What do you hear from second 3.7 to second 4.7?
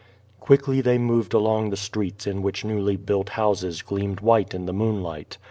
gleamed white in